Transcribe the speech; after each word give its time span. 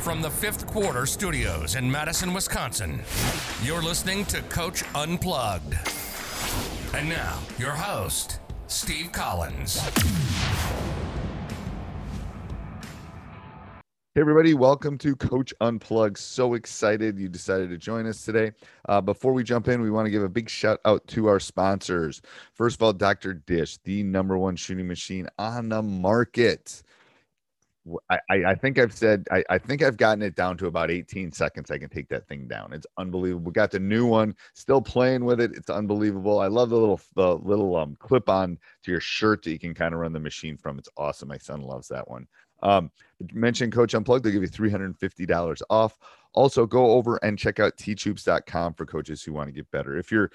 From 0.00 0.22
the 0.22 0.30
fifth 0.30 0.66
quarter 0.66 1.04
studios 1.04 1.74
in 1.74 1.90
Madison, 1.90 2.32
Wisconsin, 2.32 3.02
you're 3.62 3.82
listening 3.82 4.24
to 4.26 4.40
Coach 4.44 4.82
Unplugged. 4.94 5.74
And 6.94 7.06
now, 7.06 7.38
your 7.58 7.72
host, 7.72 8.40
Steve 8.66 9.12
Collins. 9.12 9.78
Hey, 14.14 14.22
everybody, 14.22 14.54
welcome 14.54 14.96
to 14.98 15.14
Coach 15.14 15.52
Unplugged. 15.60 16.16
So 16.16 16.54
excited 16.54 17.18
you 17.18 17.28
decided 17.28 17.68
to 17.68 17.76
join 17.76 18.06
us 18.06 18.24
today. 18.24 18.52
Uh, 18.88 19.02
before 19.02 19.34
we 19.34 19.44
jump 19.44 19.68
in, 19.68 19.82
we 19.82 19.90
want 19.90 20.06
to 20.06 20.10
give 20.10 20.22
a 20.22 20.30
big 20.30 20.48
shout 20.48 20.80
out 20.86 21.06
to 21.08 21.26
our 21.26 21.38
sponsors. 21.38 22.22
First 22.54 22.76
of 22.76 22.82
all, 22.82 22.94
Dr. 22.94 23.34
Dish, 23.34 23.76
the 23.84 24.02
number 24.02 24.38
one 24.38 24.56
shooting 24.56 24.88
machine 24.88 25.28
on 25.38 25.68
the 25.68 25.82
market. 25.82 26.82
I- 28.10 28.20
I 28.28 28.54
think 28.54 28.78
I've 28.78 28.92
said, 28.92 29.26
I, 29.30 29.42
I 29.48 29.58
think 29.58 29.82
I've 29.82 29.96
gotten 29.96 30.22
it 30.22 30.34
down 30.36 30.56
to 30.58 30.66
about 30.66 30.90
18 30.90 31.32
seconds. 31.32 31.70
I 31.70 31.78
can 31.78 31.88
take 31.88 32.08
that 32.10 32.28
thing 32.28 32.46
down. 32.46 32.72
It's 32.72 32.86
unbelievable. 32.98 33.46
We 33.46 33.52
got 33.52 33.70
the 33.70 33.80
new 33.80 34.06
one, 34.06 34.34
still 34.54 34.82
playing 34.82 35.24
with 35.24 35.40
it. 35.40 35.52
It's 35.54 35.70
unbelievable. 35.70 36.40
I 36.40 36.46
love 36.48 36.70
the 36.70 36.76
little, 36.76 37.00
the 37.16 37.36
little 37.36 37.76
um, 37.76 37.96
clip 37.98 38.28
on 38.28 38.58
to 38.84 38.90
your 38.90 39.00
shirt 39.00 39.42
that 39.44 39.50
you 39.52 39.58
can 39.58 39.74
kind 39.74 39.94
of 39.94 40.00
run 40.00 40.12
the 40.12 40.20
machine 40.20 40.56
from. 40.56 40.78
It's 40.78 40.90
awesome. 40.96 41.28
My 41.28 41.38
son 41.38 41.62
loves 41.62 41.88
that 41.88 42.08
one. 42.08 42.26
Um, 42.62 42.90
mention 43.32 43.70
Coach 43.70 43.94
Unplugged, 43.94 44.24
they'll 44.24 44.32
give 44.32 44.42
you 44.42 44.48
$350 44.48 45.62
off. 45.70 45.98
Also, 46.32 46.66
go 46.66 46.92
over 46.92 47.16
and 47.24 47.38
check 47.38 47.58
out 47.58 47.76
teachhoops.com 47.76 48.74
for 48.74 48.86
coaches 48.86 49.22
who 49.22 49.32
want 49.32 49.48
to 49.48 49.52
get 49.52 49.68
better. 49.70 49.96
If 49.96 50.12
you're 50.12 50.30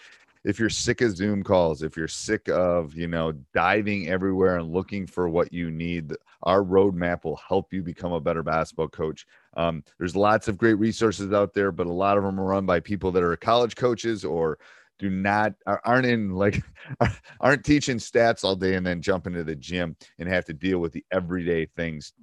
if 0.45 0.59
you're 0.59 0.69
sick 0.69 1.01
of 1.01 1.17
Zoom 1.17 1.43
calls, 1.43 1.81
if 1.81 1.97
you're 1.97 2.07
sick 2.07 2.47
of, 2.49 2.93
you 2.93 3.07
know, 3.07 3.33
diving 3.53 4.09
everywhere 4.09 4.57
and 4.57 4.71
looking 4.71 5.07
for 5.07 5.27
what 5.27 5.51
you 5.51 5.71
need, 5.71 6.13
our 6.43 6.61
roadmap 6.61 7.23
will 7.23 7.35
help 7.35 7.73
you 7.73 7.81
become 7.81 8.11
a 8.13 8.21
better 8.21 8.43
basketball 8.43 8.87
coach. 8.87 9.25
Um, 9.57 9.83
there's 9.97 10.15
lots 10.15 10.47
of 10.47 10.57
great 10.57 10.75
resources 10.75 11.33
out 11.33 11.55
there, 11.55 11.71
but 11.71 11.87
a 11.87 11.91
lot 11.91 12.17
of 12.17 12.23
them 12.23 12.39
are 12.39 12.45
run 12.45 12.65
by 12.65 12.79
people 12.79 13.11
that 13.13 13.23
are 13.23 13.35
college 13.35 13.75
coaches 13.75 14.23
or 14.23 14.59
do 14.99 15.09
not 15.09 15.53
are- 15.65 15.81
aren't 15.83 16.05
in 16.05 16.31
like 16.31 16.63
aren't 17.41 17.65
teaching 17.65 17.97
stats 17.97 18.43
all 18.43 18.55
day 18.55 18.75
and 18.75 18.85
then 18.85 19.01
jump 19.01 19.27
into 19.27 19.43
the 19.43 19.55
gym 19.55 19.95
and 20.19 20.29
have 20.29 20.45
to 20.45 20.53
deal 20.53 20.79
with 20.79 20.93
the 20.93 21.03
everyday 21.11 21.65
things 21.65 22.13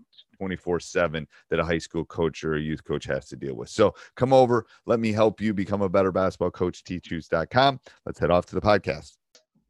24 0.42 0.80
7 0.80 1.25
that 1.50 1.60
a 1.60 1.64
high 1.64 1.78
school 1.78 2.04
coach 2.04 2.42
or 2.42 2.56
a 2.56 2.60
youth 2.60 2.82
coach 2.82 3.04
has 3.04 3.28
to 3.28 3.36
deal 3.36 3.54
with. 3.54 3.69
So 3.69 3.94
come 4.16 4.32
over, 4.32 4.66
let 4.86 4.98
me 4.98 5.12
help 5.12 5.41
you 5.41 5.54
become 5.54 5.82
a 5.82 5.88
better 5.88 6.10
basketball 6.10 6.50
coach, 6.50 6.82
teachhoops.com. 6.82 7.78
Let's 8.04 8.19
head 8.19 8.32
off 8.32 8.47
to 8.47 8.56
the 8.56 8.60
podcast. 8.60 9.12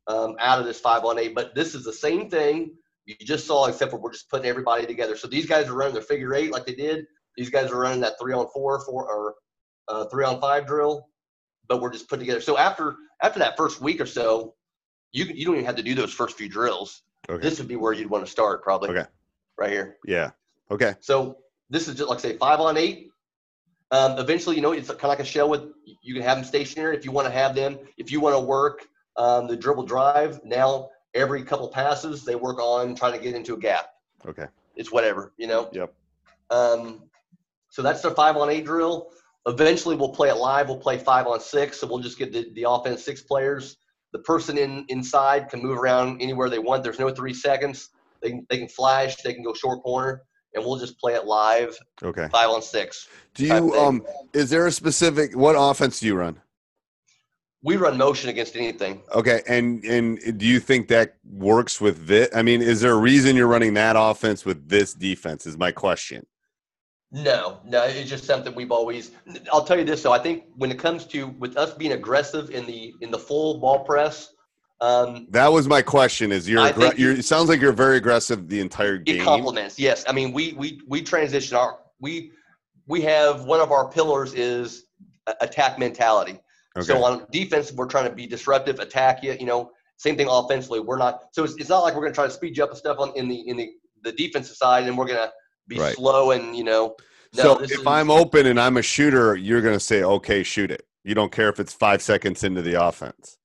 um, 0.06 0.34
out 0.38 0.59
of 0.59 0.65
this 0.65 0.81
five 0.81 1.05
on 1.05 1.19
eight. 1.19 1.34
But 1.34 1.55
this 1.55 1.75
is 1.75 1.84
the 1.84 1.93
same 1.93 2.31
thing 2.31 2.75
you 3.05 3.15
just 3.21 3.47
saw, 3.47 3.66
except 3.66 3.91
for 3.91 3.99
we're 3.99 4.12
just 4.12 4.31
putting 4.31 4.47
everybody 4.47 4.87
together. 4.87 5.15
So 5.15 5.28
these 5.28 5.44
guys 5.47 5.69
are 5.69 5.75
running 5.75 5.93
their 5.94 6.03
figure 6.03 6.34
eight 6.34 6.53
like 6.53 6.65
they 6.65 6.75
did. 6.75 7.04
These 7.37 7.50
guys 7.50 7.71
are 7.71 7.78
running 7.78 8.00
that 8.00 8.15
three 8.19 8.33
on 8.33 8.47
four, 8.54 8.81
four 8.87 9.12
or 9.12 9.34
uh, 9.89 10.06
three 10.06 10.25
on 10.25 10.41
five 10.41 10.66
drill. 10.66 11.06
But 11.69 11.83
we're 11.83 11.93
just 11.93 12.09
putting 12.09 12.25
together. 12.25 12.41
So 12.41 12.56
after 12.56 12.97
after 13.22 13.41
that 13.41 13.59
first 13.59 13.83
week 13.83 14.00
or 14.00 14.06
so, 14.06 14.54
you 15.12 15.27
you 15.27 15.44
don't 15.44 15.56
even 15.56 15.66
have 15.66 15.77
to 15.77 15.83
do 15.83 15.94
those 15.94 16.15
first 16.15 16.39
few 16.39 16.49
drills. 16.49 17.03
Okay. 17.28 17.43
This 17.43 17.59
would 17.59 17.69
be 17.69 17.77
where 17.77 17.93
you'd 17.93 18.10
want 18.10 18.25
to 18.25 18.31
start, 18.31 18.62
probably. 18.62 18.89
Okay. 18.91 19.06
Right 19.59 19.71
here. 19.71 19.99
Yeah. 20.06 20.31
Okay. 20.72 20.94
So 21.00 21.37
this 21.71 21.87
is 21.87 21.94
just 21.94 22.09
like 22.09 22.19
say 22.19 22.37
five 22.37 22.60
on 22.60 22.77
eight. 22.77 23.10
Um, 23.91 24.19
eventually, 24.19 24.56
you 24.56 24.62
know, 24.62 24.72
it's 24.72 24.88
kind 24.88 25.05
of 25.05 25.09
like 25.10 25.21
a 25.21 25.25
shell 25.25 25.50
with 25.50 25.65
you 25.84 26.15
can 26.15 26.22
have 26.22 26.38
them 26.38 26.47
stationary 26.47 26.97
if 26.97 27.05
you 27.05 27.12
want 27.12 27.27
to 27.27 27.33
have 27.33 27.55
them. 27.55 27.78
If 27.99 28.10
you 28.10 28.21
want 28.21 28.34
to 28.34 28.41
work 28.41 28.87
um, 29.19 29.47
the 29.47 29.56
dribble 29.56 29.84
drive, 29.84 30.41
now 30.44 30.88
every 31.15 31.43
couple 31.43 31.69
passes 31.69 32.25
they 32.25 32.34
work 32.34 32.59
on 32.59 32.94
trying 32.94 33.12
to 33.12 33.19
get 33.19 33.34
into 33.34 33.53
a 33.53 33.59
gap. 33.59 33.91
Okay. 34.27 34.47
It's 34.77 34.91
whatever, 34.91 35.34
you 35.37 35.47
know. 35.47 35.69
Yep. 35.72 35.94
Um, 36.49 37.03
so 37.69 37.83
that's 37.83 38.00
the 38.00 38.10
five 38.12 38.37
on 38.39 38.49
eight 38.49 38.65
drill. 38.65 39.10
Eventually, 39.47 39.97
we'll 39.97 40.15
play 40.15 40.31
it 40.31 40.37
live. 40.37 40.69
We'll 40.69 40.78
play 40.78 40.97
five 40.97 41.27
on 41.27 41.41
six. 41.41 41.78
So 41.78 41.87
we'll 41.87 41.99
just 41.99 42.19
get 42.19 42.33
the, 42.33 42.50
the 42.54 42.69
offense 42.69 43.04
six 43.04 43.21
players. 43.21 43.77
The 44.12 44.21
person 44.21 44.56
in 44.56 44.87
inside 44.89 45.50
can 45.50 45.60
move 45.60 45.78
around 45.78 46.22
anywhere 46.22 46.49
they 46.49 46.59
want. 46.59 46.83
There's 46.83 46.99
no 46.99 47.10
three 47.10 47.34
seconds. 47.34 47.91
They 48.22 48.31
can 48.31 48.47
they 48.49 48.59
can 48.59 48.69
flash. 48.69 49.16
They 49.16 49.34
can 49.34 49.43
go 49.43 49.53
short 49.53 49.83
corner, 49.83 50.22
and 50.55 50.65
we'll 50.65 50.79
just 50.79 50.99
play 50.99 51.15
it 51.15 51.25
live 51.25 51.77
Okay. 52.03 52.29
five 52.31 52.51
on 52.51 52.63
six. 52.63 53.09
Do 53.35 53.47
you 53.47 53.75
um 53.75 54.03
is 54.33 54.51
there 54.51 54.67
a 54.67 54.73
specific 54.73 55.37
what 55.37 55.55
offense 55.59 56.01
do 56.01 56.07
you 56.07 56.17
run? 56.17 56.41
We 57.65 57.77
run 57.77 57.97
motion 57.97 58.29
against 58.29 58.57
anything. 58.57 59.03
Okay, 59.15 59.43
and 59.47 59.85
and 59.85 60.39
do 60.39 60.47
you 60.47 60.59
think 60.59 60.89
that 60.89 61.15
works 61.25 61.81
with 61.81 62.07
this? 62.07 62.29
I 62.35 62.43
mean, 62.43 62.61
is 62.61 62.81
there 62.81 62.93
a 62.93 62.97
reason 62.99 63.37
you're 63.37 63.47
running 63.47 63.75
that 63.75 63.95
offense 63.97 64.45
with 64.45 64.69
this 64.69 64.95
defense? 64.95 65.47
Is 65.47 65.57
my 65.57 65.71
question. 65.71 66.27
No, 67.13 67.61
no, 67.65 67.84
it's 67.84 68.09
just 68.09 68.25
something 68.25 68.55
we've 68.55 68.73
always. 68.73 69.13
I'll 69.53 69.65
tell 69.65 69.79
you 69.79 69.84
this 69.84 70.03
though. 70.03 70.13
I 70.13 70.19
think 70.19 70.45
when 70.57 70.71
it 70.73 70.79
comes 70.79 71.05
to 71.07 71.29
with 71.39 71.57
us 71.57 71.73
being 71.75 71.93
aggressive 71.93 72.51
in 72.51 72.67
the 72.67 72.95
in 73.01 73.11
the 73.13 73.19
full 73.19 73.59
ball 73.61 73.84
press, 73.84 74.33
um, 74.82 75.26
That 75.31 75.53
was 75.53 75.69
my 75.69 75.81
question. 75.81 76.32
Is 76.32 76.48
you're, 76.48 76.69
think 76.72 76.98
you're 76.98 77.12
it 77.12 77.25
sounds 77.25 77.48
like 77.48 77.60
you're 77.60 77.72
very 77.72 77.97
aggressive 77.97 78.48
the 78.48 78.60
entire 78.60 78.98
game. 78.98 79.20
it 79.20 79.25
complements. 79.25 79.78
Yes, 79.78 80.04
I 80.09 80.12
mean 80.12 80.32
we 80.32 80.53
we 80.54 80.80
we 80.89 81.03
transition 81.03 81.57
our 81.57 81.78
we 82.01 82.33
we 82.86 83.01
have 83.03 83.45
one 83.45 83.60
of 83.60 83.71
our 83.71 83.89
pillars 83.89 84.34
is 84.34 84.84
attack 85.41 85.78
mentality. 85.78 86.41
Okay. 86.77 86.86
So 86.86 87.04
on 87.04 87.27
defense, 87.30 87.72
we're 87.72 87.86
trying 87.86 88.09
to 88.09 88.15
be 88.15 88.27
disruptive, 88.27 88.80
attack 88.80 89.22
you. 89.22 89.36
You 89.39 89.47
know, 89.47 89.71
same 89.98 90.16
thing 90.16 90.27
offensively. 90.28 90.80
We're 90.80 90.98
not. 90.98 91.24
So 91.33 91.45
it's, 91.45 91.54
it's 91.57 91.68
not 91.68 91.80
like 91.80 91.95
we're 91.95 92.01
going 92.01 92.12
to 92.12 92.16
try 92.16 92.27
to 92.27 92.30
speed 92.33 92.57
you 92.57 92.65
up 92.65 92.71
and 92.71 92.78
stuff 92.78 92.98
on 92.98 93.12
in 93.15 93.28
the 93.28 93.48
in 93.48 93.57
the 93.57 93.71
the 94.03 94.12
defensive 94.12 94.57
side, 94.57 94.89
and 94.89 94.98
we're 94.98 95.07
going 95.07 95.18
to 95.18 95.33
be 95.68 95.78
Right. 95.78 95.95
slow 95.95 96.33
and 96.33 96.57
you 96.57 96.65
know. 96.65 96.97
No, 97.34 97.42
so 97.42 97.62
if 97.62 97.71
is- 97.71 97.86
I'm 97.86 98.10
open 98.10 98.47
and 98.47 98.59
I'm 98.60 98.77
a 98.77 98.83
shooter, 98.83 99.36
you're 99.36 99.60
going 99.62 99.77
to 99.77 99.80
say, 99.80 100.03
"Okay, 100.03 100.42
shoot 100.42 100.71
it." 100.71 100.86
You 101.04 101.15
don't 101.15 101.33
care 101.33 101.48
if 101.48 101.60
it's 101.60 101.72
five 101.72 102.03
seconds 102.03 102.45
into 102.45 102.62
the 102.62 102.83
offense. 102.83 103.39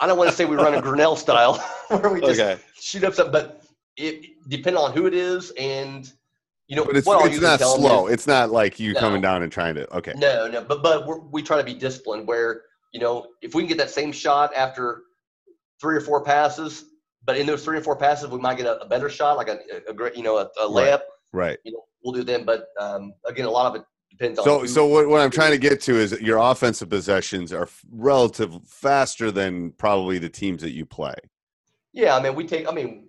I 0.00 0.06
don't 0.06 0.16
want 0.18 0.30
to 0.30 0.36
say 0.36 0.44
we 0.44 0.56
run 0.56 0.74
a 0.74 0.80
Grinnell 0.80 1.16
style 1.16 1.54
where 1.88 2.08
we 2.12 2.20
just 2.20 2.40
Okay. 2.40 2.60
shoot 2.74 3.04
up 3.04 3.14
something, 3.14 3.32
but 3.32 3.62
it 3.96 4.26
depending 4.48 4.82
on 4.82 4.92
who 4.92 5.06
it 5.06 5.14
is 5.14 5.50
and 5.58 6.10
you 6.68 6.76
know 6.76 6.84
But 6.84 6.96
it's 6.96 7.06
it's 7.08 7.40
not 7.40 7.60
slow. 7.60 8.06
is- 8.06 8.14
It's 8.14 8.26
not 8.26 8.50
like 8.50 8.80
you 8.80 8.94
No. 8.94 9.00
coming 9.00 9.20
down 9.20 9.42
and 9.42 9.52
trying 9.52 9.74
to. 9.74 9.92
Okay. 9.96 10.14
No, 10.16 10.46
no, 10.48 10.62
but 10.62 10.82
but 10.82 11.06
we're, 11.06 11.18
we 11.18 11.42
try 11.42 11.58
to 11.58 11.64
be 11.64 11.74
disciplined. 11.74 12.26
Where 12.26 12.62
you 12.92 13.00
know 13.00 13.26
if 13.42 13.54
we 13.54 13.62
can 13.62 13.68
get 13.68 13.78
that 13.78 13.90
same 13.90 14.12
shot 14.12 14.54
after 14.54 15.02
three 15.80 15.96
or 15.96 16.00
four 16.00 16.22
passes, 16.24 16.84
but 17.24 17.36
in 17.36 17.46
those 17.46 17.64
three 17.64 17.76
or 17.76 17.82
four 17.82 17.96
passes, 17.96 18.28
we 18.28 18.38
might 18.38 18.56
get 18.56 18.66
a, 18.66 18.80
a 18.82 18.86
better 18.88 19.08
shot, 19.10 19.36
like 19.36 19.48
a, 19.48 19.58
a 19.88 19.92
great, 19.92 20.14
you 20.16 20.22
know, 20.22 20.36
a, 20.38 20.48
a 20.60 20.70
Right. 20.72 20.92
layup. 20.92 21.00
Right. 21.32 21.58
You 21.64 21.72
know, 21.72 21.84
we'll 22.04 22.12
do 22.14 22.22
them. 22.22 22.44
But 22.44 22.66
um, 22.78 23.14
again, 23.26 23.46
a 23.46 23.50
lot 23.50 23.66
of 23.66 23.80
it 23.80 23.86
depends. 24.10 24.42
So, 24.42 24.66
so 24.66 24.86
what, 24.86 25.08
what 25.08 25.20
I'm 25.20 25.30
trying 25.30 25.52
to 25.52 25.58
get 25.58 25.80
to 25.82 25.96
is 25.96 26.12
your 26.20 26.38
offensive 26.38 26.88
possessions 26.88 27.52
are 27.52 27.68
relative 27.90 28.54
faster 28.66 29.30
than 29.30 29.72
probably 29.72 30.18
the 30.18 30.28
teams 30.28 30.62
that 30.62 30.70
you 30.70 30.84
play. 30.86 31.14
Yeah, 31.92 32.16
I 32.16 32.22
mean, 32.22 32.34
we 32.34 32.46
take. 32.46 32.68
I 32.68 32.72
mean, 32.72 33.08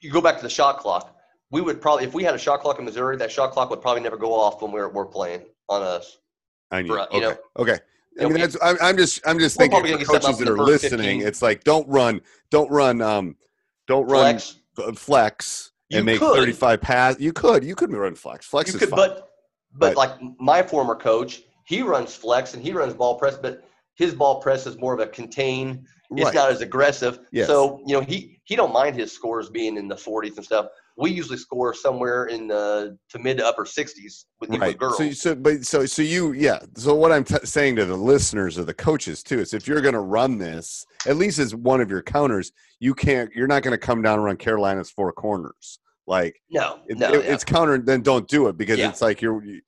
you 0.00 0.10
go 0.10 0.20
back 0.20 0.36
to 0.36 0.42
the 0.42 0.50
shot 0.50 0.78
clock. 0.78 1.16
We 1.50 1.60
would 1.60 1.80
probably, 1.80 2.04
if 2.04 2.14
we 2.14 2.22
had 2.22 2.34
a 2.34 2.38
shot 2.38 2.60
clock 2.60 2.78
in 2.78 2.84
Missouri, 2.84 3.16
that 3.16 3.30
shot 3.30 3.52
clock 3.52 3.70
would 3.70 3.80
probably 3.80 4.02
never 4.02 4.16
go 4.16 4.32
off 4.32 4.62
when 4.62 4.72
we're 4.72 4.88
we're 4.88 5.06
playing 5.06 5.42
on 5.68 5.82
us. 5.82 6.18
I 6.70 6.82
knew. 6.82 6.88
For, 6.88 7.00
okay. 7.00 7.16
you 7.16 7.20
know, 7.22 7.36
okay. 7.58 7.78
I 8.20 8.24
mean, 8.24 8.34
that's. 8.34 8.56
I'm, 8.62 8.76
I'm 8.80 8.96
just. 8.96 9.20
I'm 9.26 9.38
just 9.38 9.56
thinking 9.56 9.80
for 9.80 9.86
gonna 9.86 9.98
get 9.98 10.06
something 10.06 10.22
coaches 10.22 10.38
that 10.38 10.48
are 10.48 10.56
listening. 10.58 11.20
15. 11.20 11.26
It's 11.26 11.42
like 11.42 11.64
don't 11.64 11.88
run, 11.88 12.20
don't 12.50 12.70
run, 12.70 13.00
um, 13.00 13.36
don't 13.86 14.06
run 14.06 14.34
Flex. 14.38 14.56
uh, 14.78 14.92
flex 14.92 15.72
and 15.90 15.98
You 16.00 16.04
make 16.04 16.18
could. 16.18 16.36
35 16.36 16.80
pass. 16.80 17.20
You 17.20 17.32
could. 17.32 17.64
You 17.64 17.74
could 17.74 17.92
run 17.92 18.14
flex. 18.14 18.46
Flex 18.46 18.70
You 18.70 18.74
is 18.74 18.80
could, 18.80 18.90
fine. 18.90 18.98
but 18.98 19.29
But- 19.72 19.94
but 19.94 19.96
like 19.96 20.18
my 20.40 20.62
former 20.62 20.94
coach, 20.94 21.42
he 21.64 21.82
runs 21.82 22.14
flex 22.14 22.54
and 22.54 22.62
he 22.62 22.72
runs 22.72 22.94
ball 22.94 23.16
press, 23.16 23.36
but 23.36 23.62
his 23.94 24.14
ball 24.14 24.40
press 24.40 24.66
is 24.66 24.76
more 24.78 24.94
of 24.94 25.00
a 25.00 25.06
contain. 25.06 25.86
It's 26.12 26.24
Right. 26.24 26.34
not 26.34 26.50
as 26.50 26.60
aggressive. 26.60 27.20
Yes. 27.30 27.46
So 27.46 27.80
you 27.86 27.94
know 27.94 28.00
he 28.00 28.40
he 28.44 28.56
don't 28.56 28.72
mind 28.72 28.96
his 28.96 29.12
scores 29.12 29.48
being 29.48 29.76
in 29.76 29.86
the 29.86 29.94
40s 29.94 30.36
and 30.36 30.44
stuff. 30.44 30.66
We 30.96 31.12
usually 31.12 31.38
score 31.38 31.72
somewhere 31.72 32.26
in 32.26 32.48
the 32.48 32.98
to 33.10 33.18
mid 33.20 33.38
to 33.38 33.46
upper 33.46 33.64
60s 33.64 34.24
with, 34.40 34.50
with 34.50 34.60
right. 34.60 34.76
girls. 34.76 34.98
So, 34.98 35.10
so, 35.12 35.34
but 35.36 35.64
so, 35.64 35.86
so 35.86 36.02
you, 36.02 36.32
yeah. 36.32 36.58
So, 36.76 36.94
what 36.94 37.12
I'm 37.12 37.24
t- 37.24 37.36
saying 37.44 37.76
to 37.76 37.86
the 37.86 37.96
listeners 37.96 38.58
or 38.58 38.64
the 38.64 38.74
coaches 38.74 39.22
too 39.22 39.38
is, 39.38 39.54
if 39.54 39.66
you're 39.68 39.80
going 39.80 39.94
to 39.94 40.00
run 40.00 40.36
this, 40.36 40.84
at 41.06 41.16
least 41.16 41.38
as 41.38 41.54
one 41.54 41.80
of 41.80 41.88
your 41.90 42.02
counters, 42.02 42.52
you 42.80 42.92
can't. 42.92 43.30
You're 43.32 43.46
not 43.46 43.62
going 43.62 43.72
to 43.72 43.78
come 43.78 44.02
down 44.02 44.14
and 44.14 44.24
run 44.24 44.36
Carolina's 44.36 44.90
four 44.90 45.12
corners. 45.12 45.78
Like, 46.10 46.42
no, 46.50 46.80
it, 46.88 46.98
no, 46.98 47.08
it- 47.14 47.24
yeah. 47.24 47.32
it's 47.32 47.44
counter. 47.44 47.78
Then 47.78 48.02
don't 48.02 48.26
do 48.28 48.48
it 48.48 48.58
because 48.58 48.78
Yeah. 48.80 48.88
it's 48.88 49.00
like 49.00 49.22
you're 49.22 49.42
you- 49.44 49.60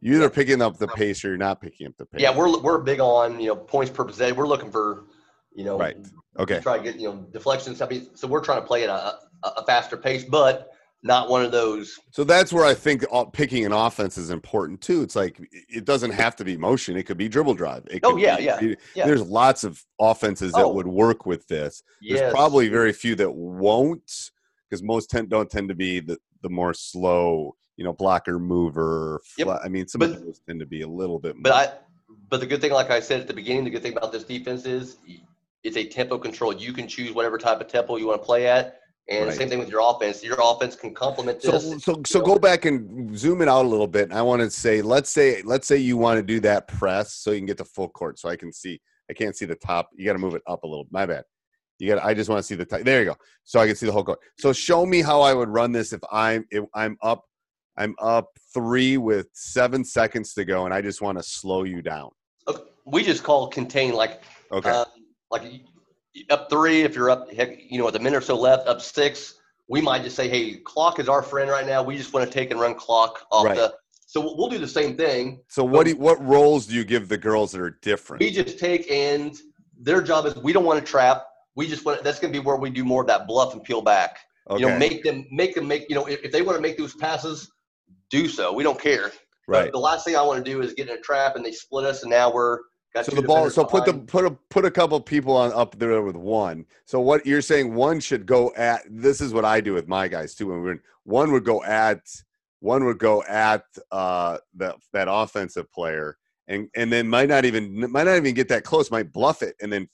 you're 0.00 0.14
either 0.14 0.30
picking 0.30 0.62
up 0.62 0.78
the 0.78 0.86
pace 0.86 1.24
or 1.24 1.28
you're 1.28 1.36
not 1.36 1.60
picking 1.60 1.88
up 1.88 1.92
the 1.98 2.06
pace. 2.06 2.20
yeah, 2.22 2.34
we're 2.34 2.56
we're 2.60 2.78
big 2.78 3.00
on 3.00 3.40
you 3.40 3.48
know 3.48 3.56
points 3.56 3.90
per 3.90 4.04
possession. 4.04 4.36
We're 4.36 4.46
looking 4.46 4.70
for 4.70 5.06
you 5.52 5.64
know 5.64 5.76
Right. 5.76 5.96
Okay. 6.38 6.60
try 6.60 6.78
to 6.78 6.84
get 6.84 7.00
you 7.00 7.08
know 7.08 7.26
deflections. 7.32 7.82
I 7.82 7.88
mean, 7.88 8.08
so 8.14 8.28
we're 8.28 8.44
trying 8.44 8.60
to 8.60 8.66
play 8.66 8.84
at 8.84 8.90
a, 8.90 9.18
a, 9.42 9.64
faster 9.66 9.96
pace, 9.96 10.22
but 10.24 10.70
not 11.02 11.28
one 11.28 11.44
of 11.44 11.50
those. 11.50 11.98
So 12.12 12.22
that's 12.22 12.52
where 12.52 12.64
I 12.64 12.74
think 12.74 13.04
picking 13.32 13.66
an 13.66 13.72
offense 13.72 14.16
is 14.18 14.30
important 14.30 14.80
too. 14.80 15.02
It's 15.02 15.16
like 15.16 15.40
it 15.68 15.84
doesn't 15.84 16.12
have 16.12 16.36
to 16.36 16.44
be 16.44 16.56
motion; 16.56 16.96
it 16.96 17.02
could 17.04 17.16
be 17.18 17.28
dribble 17.28 17.54
drive. 17.54 17.84
It 17.90 18.00
Oh, 18.04 18.16
yeah, 18.16 18.36
be- 18.36 18.44
yeah, 18.44 18.60
it- 18.60 18.78
yeah. 18.94 19.04
There's 19.04 19.22
lots 19.22 19.64
of 19.64 19.84
offenses 20.00 20.52
that 20.52 20.64
Oh. 20.64 20.72
would 20.74 20.86
work 20.86 21.26
with 21.26 21.48
this. 21.48 21.82
There's 22.08 22.30
probably 22.32 22.68
very 22.68 22.92
few 22.92 23.16
that 23.16 23.32
won't, 23.32 24.30
because 24.68 24.82
most 24.82 25.10
tend, 25.10 25.28
don't 25.30 25.50
tend 25.50 25.68
to 25.68 25.74
be 25.74 26.00
the 26.00 26.18
the 26.42 26.48
more 26.48 26.72
slow, 26.72 27.54
you 27.76 27.84
know, 27.84 27.92
blocker 27.92 28.38
mover. 28.38 29.20
Yep. 29.38 29.48
I 29.64 29.68
mean, 29.68 29.88
some 29.88 29.98
But- 30.00 30.10
of 30.10 30.24
those 30.24 30.40
tend 30.46 30.60
to 30.60 30.66
be 30.66 30.82
a 30.82 30.88
little 30.88 31.18
bit. 31.18 31.34
But 31.40 31.50
more- 31.50 31.58
I, 31.58 31.72
but 32.30 32.40
the 32.40 32.46
good 32.46 32.60
thing, 32.60 32.72
like 32.72 32.90
I 32.90 33.00
said 33.00 33.20
at 33.20 33.26
the 33.26 33.34
beginning, 33.34 33.64
the 33.64 33.70
good 33.70 33.82
thing 33.82 33.96
about 33.96 34.12
this 34.12 34.24
defense 34.24 34.66
is 34.66 34.98
it's 35.64 35.76
a 35.76 35.84
tempo 35.86 36.18
control. 36.18 36.54
You 36.54 36.72
can 36.72 36.86
choose 36.86 37.12
whatever 37.12 37.38
type 37.38 37.60
of 37.60 37.66
tempo 37.68 37.96
you 37.96 38.06
want 38.06 38.20
to 38.22 38.24
play 38.24 38.46
at, 38.46 38.80
and 39.08 39.26
Right. 39.26 39.36
same 39.36 39.48
thing 39.48 39.58
with 39.58 39.68
your 39.70 39.80
offense. 39.82 40.22
Your 40.22 40.36
offense 40.40 40.76
can 40.76 40.94
complement 40.94 41.40
this. 41.40 41.64
so, 41.70 41.78
so 41.78 42.02
so 42.06 42.20
go 42.20 42.38
back 42.38 42.64
and 42.66 43.18
zoom 43.18 43.42
it 43.42 43.48
out 43.48 43.64
a 43.64 43.68
little 43.68 43.86
bit. 43.88 44.12
I 44.12 44.22
want 44.22 44.42
to 44.42 44.50
say, 44.50 44.80
let's 44.82 45.10
say, 45.10 45.42
let's 45.42 45.66
say 45.66 45.78
you 45.78 45.96
want 45.96 46.18
to 46.18 46.22
do 46.22 46.38
that 46.40 46.68
press 46.68 47.14
so 47.14 47.32
you 47.32 47.38
can 47.38 47.46
get 47.46 47.56
the 47.56 47.64
full 47.64 47.88
court. 47.88 48.18
So 48.20 48.28
I 48.28 48.36
can 48.36 48.52
see, 48.52 48.80
I 49.10 49.14
can't 49.14 49.34
see 49.34 49.46
the 49.46 49.56
top. 49.56 49.88
You 49.96 50.04
got 50.04 50.12
to 50.12 50.18
move 50.20 50.34
it 50.34 50.42
up 50.46 50.62
a 50.62 50.66
little. 50.66 50.86
My 50.90 51.06
bad. 51.06 51.24
You 51.78 51.94
got. 51.94 52.04
I 52.04 52.12
just 52.14 52.28
want 52.28 52.38
to 52.40 52.42
see 52.42 52.54
the. 52.54 52.64
There 52.64 53.00
you 53.00 53.06
go. 53.10 53.16
So 53.44 53.60
I 53.60 53.66
can 53.66 53.76
see 53.76 53.86
the 53.86 53.92
whole 53.92 54.04
court. 54.04 54.18
So 54.38 54.52
show 54.52 54.84
me 54.84 55.00
how 55.00 55.20
I 55.20 55.32
would 55.34 55.48
run 55.48 55.72
this 55.72 55.92
if 55.92 56.00
I'm 56.10 56.44
if 56.50 56.64
I'm 56.74 56.96
up, 57.02 57.24
I'm 57.76 57.94
up 58.00 58.26
three 58.52 58.96
with 58.96 59.28
seven 59.32 59.84
seconds 59.84 60.34
to 60.34 60.44
go, 60.44 60.64
and 60.64 60.74
I 60.74 60.82
just 60.82 61.00
want 61.00 61.18
to 61.18 61.24
slow 61.24 61.62
you 61.64 61.80
down. 61.80 62.10
Okay, 62.48 62.62
we 62.84 63.02
just 63.04 63.22
call 63.22 63.48
contain 63.48 63.92
like 63.94 64.22
Okay. 64.50 64.70
uh, 64.70 64.84
like 65.30 65.62
up 66.30 66.50
three 66.50 66.82
if 66.82 66.96
you're 66.96 67.10
up 67.10 67.28
you 67.32 67.78
know 67.78 67.84
with 67.84 67.94
a 67.94 67.98
minute 68.00 68.16
or 68.16 68.20
so 68.20 68.34
left 68.36 68.66
up 68.66 68.80
six 68.80 69.34
we 69.68 69.80
might 69.80 70.02
just 70.02 70.16
say 70.16 70.26
hey 70.28 70.56
clock 70.56 70.98
is 70.98 71.08
our 71.08 71.22
friend 71.22 71.48
right 71.48 71.66
now 71.66 71.80
we 71.82 71.96
just 71.96 72.12
want 72.12 72.26
to 72.26 72.32
take 72.32 72.50
and 72.50 72.58
run 72.58 72.74
clock 72.74 73.20
off 73.30 73.44
Right. 73.44 73.56
the 73.56 73.74
so 74.06 74.20
we'll- 74.22 74.36
we'll 74.36 74.48
do 74.48 74.58
the 74.58 74.66
same 74.66 74.96
thing 74.96 75.40
so 75.48 75.62
what 75.62 75.84
do 75.84 75.90
you, 75.90 75.96
what 75.96 76.20
roles 76.24 76.66
do 76.66 76.74
you 76.74 76.82
give 76.82 77.08
the 77.08 77.18
girls 77.18 77.52
that 77.52 77.60
are 77.60 77.78
different? 77.82 78.20
we 78.20 78.30
just 78.32 78.58
take 78.58 78.90
and 78.90 79.36
their 79.78 80.00
job 80.02 80.26
is 80.26 80.34
we 80.36 80.52
don't 80.52 80.64
want 80.64 80.80
to 80.84 80.90
trap 80.90 81.24
we 81.58 81.66
just 81.66 81.84
want 81.84 82.02
that's 82.04 82.20
going 82.20 82.32
to 82.32 82.38
be 82.40 82.44
where 82.46 82.56
we 82.56 82.70
do 82.70 82.84
more 82.84 83.02
of 83.02 83.08
that 83.08 83.26
bluff 83.26 83.52
and 83.54 83.62
peel 83.64 83.82
back 83.82 84.12
Okay. 84.50 84.62
you 84.62 84.66
know 84.68 84.78
make 84.78 85.02
them 85.06 85.26
make 85.30 85.54
them 85.56 85.66
make 85.72 85.84
you 85.90 85.94
know 85.98 86.06
if, 86.06 86.22
if 86.26 86.30
they 86.32 86.40
want 86.40 86.56
to 86.56 86.62
make 86.62 86.78
those 86.78 86.94
passes 86.94 87.50
do 88.10 88.28
so 88.28 88.52
we 88.58 88.62
don't 88.62 88.80
care 88.80 89.08
But 89.46 89.64
Right. 89.64 89.72
the 89.72 89.78
last 89.88 90.04
thing 90.04 90.14
i 90.16 90.22
want 90.22 90.38
to 90.44 90.50
do 90.52 90.62
is 90.62 90.72
get 90.74 90.88
in 90.88 90.96
a 90.96 91.00
trap 91.00 91.36
and 91.36 91.44
they 91.44 91.52
split 91.52 91.84
us 91.84 92.02
and 92.02 92.10
now 92.10 92.26
we're 92.32 92.58
got 92.94 93.04
So 93.04 93.14
the 93.14 93.22
ball. 93.22 93.50
So 93.50 93.64
put 93.64 93.84
the 93.84 93.94
put 94.14 94.24
a 94.24 94.30
put 94.54 94.64
a 94.64 94.70
couple 94.70 94.98
people 95.00 95.36
on 95.36 95.52
up 95.52 95.78
there 95.78 96.00
with 96.02 96.16
one. 96.16 96.64
So 96.86 97.00
what 97.00 97.26
you're 97.26 97.42
saying? 97.42 97.74
One 97.74 98.00
should 98.00 98.24
go 98.24 98.52
at. 98.56 98.80
This 98.88 99.20
is 99.20 99.34
what 99.36 99.44
I 99.44 99.60
do 99.60 99.72
with 99.74 99.86
my 99.88 100.08
guys 100.08 100.34
too. 100.34 100.46
When 100.48 100.62
we're 100.62 100.72
in, 100.72 100.80
one 101.04 101.32
would 101.32 101.44
go 101.44 101.62
at 101.64 102.00
one 102.60 102.84
would 102.86 102.98
go 102.98 103.22
at 103.24 103.64
uh 103.92 104.38
that 104.60 104.76
that 104.94 105.08
offensive 105.10 105.70
player, 105.70 106.16
and 106.46 106.68
and 106.74 106.90
then 106.92 107.08
might 107.08 107.28
not 107.28 107.44
even 107.44 107.62
might 107.92 108.04
not 108.04 108.16
even 108.16 108.34
get 108.34 108.48
that 108.48 108.64
close. 108.64 108.90
Might 108.90 109.12
bluff 109.12 109.42
it 109.42 109.54
and 109.60 109.70
then 109.72 109.88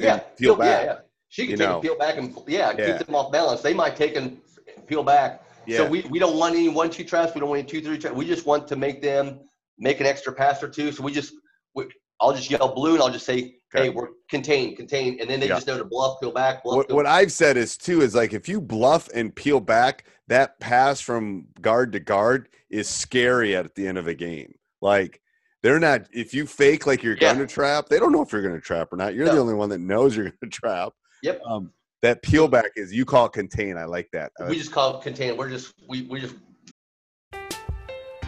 yeah, 0.00 0.18
peel 0.38 0.54
peel- 0.54 0.56
back. 0.56 0.84
Yeah, 0.86 0.92
yeah. 0.92 0.98
She 1.28 1.42
can 1.44 1.52
you 1.52 1.56
take 1.58 1.66
know. 1.68 1.74
and 1.74 1.82
peel 1.82 1.98
back 1.98 2.16
and 2.16 2.36
yeah, 2.46 2.72
Yeah. 2.78 2.96
keep 2.98 3.06
them 3.06 3.14
off 3.14 3.30
balance. 3.32 3.60
They 3.60 3.74
might 3.74 3.96
take 3.96 4.16
and 4.16 4.40
peel 4.86 5.02
back. 5.02 5.42
Yeah. 5.66 5.78
So 5.78 5.88
we, 5.88 6.00
we 6.10 6.18
don't 6.18 6.36
want 6.38 6.54
any 6.54 6.68
one 6.68 6.90
two 6.90 7.04
traps. 7.04 7.34
We 7.34 7.40
don't 7.40 7.50
want 7.50 7.60
any 7.60 7.68
two 7.68 7.82
three 7.82 7.98
traps. 7.98 8.16
We 8.16 8.24
just 8.24 8.46
want 8.46 8.66
to 8.68 8.76
make 8.76 9.02
them 9.02 9.40
make 9.78 10.00
an 10.00 10.06
extra 10.06 10.32
pass 10.32 10.62
or 10.62 10.68
two. 10.68 10.90
So 10.92 11.02
we 11.02 11.12
just 11.12 11.34
we, 11.74 11.84
I'll 12.20 12.32
just 12.32 12.50
yell 12.50 12.74
blue 12.74 12.94
and 12.94 13.02
I'll 13.02 13.10
just 13.12 13.26
say 13.26 13.54
Okay. 13.74 13.84
hey 13.84 13.88
we're 13.90 14.08
contained, 14.30 14.78
contained. 14.78 15.20
and 15.20 15.28
then 15.28 15.40
they 15.40 15.48
Yeah. 15.48 15.56
just 15.56 15.66
know 15.66 15.76
to 15.76 15.84
bluff 15.84 16.18
peel 16.20 16.32
back 16.32 16.64
bluff. 16.64 16.76
What, 16.78 16.90
what 16.92 17.06
I've 17.06 17.30
said 17.30 17.58
is 17.58 17.76
too 17.76 18.00
is 18.00 18.14
like 18.14 18.32
if 18.32 18.48
you 18.48 18.62
bluff 18.62 19.10
and 19.14 19.34
peel 19.34 19.60
back, 19.60 20.04
that 20.28 20.58
pass 20.58 21.00
from 21.02 21.48
guard 21.60 21.92
to 21.92 22.00
guard 22.00 22.48
is 22.70 22.88
scary 22.88 23.54
at 23.54 23.74
the 23.74 23.86
end 23.86 23.98
of 23.98 24.06
a 24.08 24.14
game. 24.14 24.54
Like 24.80 25.20
they're 25.62 25.78
not 25.78 26.06
if 26.12 26.32
you 26.32 26.46
fake 26.46 26.86
like 26.86 27.02
you're 27.02 27.18
Yeah. 27.20 27.34
going 27.34 27.46
to 27.46 27.52
trap, 27.52 27.88
they 27.90 27.98
don't 27.98 28.12
know 28.12 28.22
if 28.22 28.32
you're 28.32 28.40
going 28.42 28.54
to 28.54 28.60
trap 28.60 28.90
or 28.90 28.96
not. 28.96 29.14
You're 29.14 29.28
the 29.28 29.38
only 29.38 29.54
one 29.54 29.68
that 29.68 29.80
knows 29.80 30.16
you're 30.16 30.26
going 30.26 30.38
to 30.44 30.48
trap. 30.48 30.94
Yep. 31.22 31.40
Um, 31.46 31.72
that 32.02 32.22
peel 32.22 32.48
back 32.48 32.70
is 32.76 32.92
you 32.92 33.04
call 33.04 33.26
it 33.26 33.32
contain. 33.32 33.76
I 33.76 33.84
like 33.84 34.08
that. 34.12 34.32
Uh, 34.40 34.46
we 34.48 34.56
just 34.56 34.72
call 34.72 34.98
it 34.98 35.02
contain. 35.02 35.36
We're 35.36 35.50
just 35.50 35.74
we, 35.88 36.02
we 36.02 36.20
just 36.20 36.36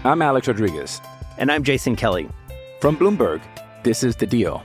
I'm 0.04 0.22
Alex 0.22 0.48
Rodriguez. 0.48 1.00
And 1.38 1.52
I'm 1.52 1.62
Jason 1.62 1.94
Kelly. 1.94 2.28
From 2.80 2.96
Bloomberg, 2.96 3.42
this 3.84 4.02
is 4.02 4.16
The 4.16 4.26
Deal. 4.26 4.62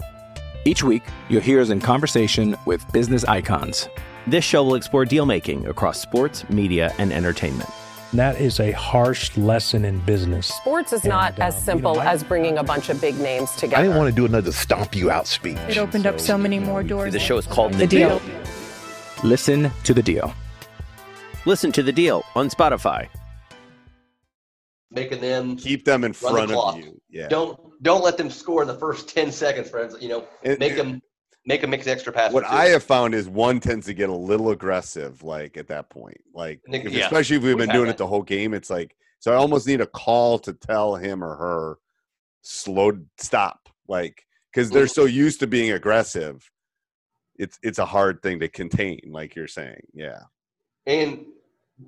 Each 0.65 0.83
week, 0.83 1.03
you'll 1.29 1.41
hear 1.41 1.61
us 1.61 1.69
in 1.69 1.79
conversation 1.79 2.55
with 2.65 2.89
business 2.91 3.23
icons. 3.25 3.87
This 4.25 4.43
show 4.43 4.63
will 4.63 4.75
explore 4.75 5.05
deal 5.05 5.25
making 5.25 5.67
across 5.67 6.01
sports, 6.01 6.49
media, 6.49 6.93
and 6.97 7.13
entertainment. 7.13 7.69
And 8.15 8.19
that 8.21 8.39
is 8.39 8.61
a 8.61 8.71
harsh 8.71 9.35
lesson 9.35 9.83
in 9.83 9.99
business. 10.05 10.47
Sports 10.47 10.93
is 10.93 11.03
not 11.03 11.33
And, 11.33 11.43
as 11.43 11.53
um, 11.55 11.59
you 11.59 11.65
simple 11.65 11.95
know, 11.95 11.99
I- 11.99 12.13
as 12.13 12.23
bringing 12.23 12.57
a 12.57 12.63
bunch 12.63 12.87
of 12.87 13.01
big 13.01 13.19
names 13.19 13.51
together. 13.57 13.75
I 13.75 13.81
didn't 13.81 13.97
want 13.97 14.09
to 14.09 14.15
do 14.15 14.25
another 14.25 14.53
stomp 14.53 14.95
you 14.95 15.11
out 15.11 15.27
speech. 15.27 15.57
It 15.67 15.77
opened 15.77 16.07
up 16.07 16.21
so 16.21 16.37
many 16.37 16.57
more 16.57 16.81
doors. 16.81 17.11
The 17.11 17.19
show 17.19 17.35
is 17.37 17.45
called 17.45 17.73
The 17.73 17.79
The 17.79 17.87
Deal. 17.87 18.19
Deal. 18.19 18.39
Listen 19.25 19.69
to 19.83 19.93
The 19.93 20.01
Deal. 20.01 20.33
Listen 21.45 21.73
to 21.73 21.83
The 21.83 21.91
Deal 21.91 22.23
on 22.37 22.49
Spotify. 22.49 23.09
making 24.91 25.19
them 25.19 25.57
keep 25.57 25.83
them 25.83 26.05
in 26.05 26.13
run 26.23 26.47
the 26.47 26.53
front 26.53 26.53
of 26.53 26.77
you. 26.77 27.01
Yeah. 27.09 27.27
Don't 27.27 27.59
don't 27.83 28.01
let 28.01 28.15
them 28.17 28.29
score 28.29 28.61
in 28.61 28.69
the 28.69 28.77
first 28.79 29.09
ten 29.13 29.29
seconds, 29.29 29.69
friends. 29.69 29.93
You 29.99 30.07
know, 30.07 30.27
And- 30.41 30.57
make 30.57 30.77
and- 30.77 30.79
them 30.79 31.01
make 31.45 31.67
make 31.67 31.83
an 31.83 31.89
extra 31.89 32.11
pass. 32.11 32.31
What. 32.33 32.45
I 32.45 32.65
have 32.65 32.83
found 32.83 33.13
is 33.13 33.27
one 33.27 33.59
tends 33.59 33.85
to 33.87 33.93
get 33.93 34.09
a 34.09 34.15
little 34.15 34.51
aggressive, 34.51 35.23
like 35.23 35.57
at 35.57 35.67
that 35.67 35.89
point, 35.89 36.19
like 36.33 36.61
Nick- 36.67 36.85
if- 36.85 36.93
yeah, 36.93 37.05
especially 37.05 37.37
if 37.37 37.43
we've 37.43 37.57
been 37.57 37.69
doing 37.69 37.89
it 37.89 37.97
the 37.97 38.07
whole 38.07 38.23
game. 38.23 38.53
It's 38.53 38.69
like 38.69 38.95
so 39.19 39.31
I 39.31 39.35
almost 39.35 39.67
need 39.67 39.81
a 39.81 39.87
call 39.87 40.39
to 40.39 40.53
tell 40.53 40.95
him 40.95 41.23
or 41.23 41.35
her 41.35 41.77
slow 42.41 42.91
stop, 43.17 43.69
like 43.87 44.23
because 44.53 44.69
they're 44.69 44.87
so 44.87 45.05
used 45.05 45.39
to 45.41 45.47
being 45.47 45.71
aggressive. 45.71 46.49
It's 47.37 47.59
it's 47.61 47.79
a 47.79 47.85
hard 47.85 48.21
thing 48.21 48.39
to 48.39 48.47
contain, 48.47 49.01
like 49.07 49.35
you're 49.35 49.47
saying. 49.47 49.81
Yeah, 49.93 50.19
And 50.85 51.25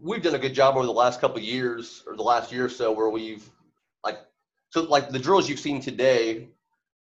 we've 0.01 0.21
done 0.21 0.35
a 0.35 0.39
good 0.39 0.53
job 0.53 0.75
over 0.75 0.85
the 0.85 0.91
last 0.91 1.21
couple 1.21 1.37
of 1.37 1.43
years 1.43 2.03
or 2.05 2.15
the 2.15 2.23
last 2.23 2.51
year 2.51 2.65
or 2.65 2.69
so 2.69 2.91
where 2.91 3.09
we've 3.09 3.49
like 4.03 4.17
so 4.69 4.81
like 4.83 5.09
the 5.09 5.19
drills 5.19 5.47
you've 5.47 5.59
seen 5.59 5.79
today 5.79 6.49